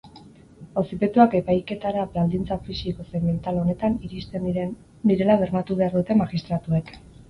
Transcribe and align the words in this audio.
Auzipetuak 0.81 1.35
epaiketara 1.39 2.07
baldintza 2.17 2.59
fisiko 2.71 3.07
zein 3.13 3.29
mental 3.29 3.63
onetan 3.67 4.01
iristen 4.11 4.51
direla 5.15 5.41
bermatu 5.47 5.83
behar 5.87 5.99
dute 6.03 6.23
magistratuek. 6.29 6.97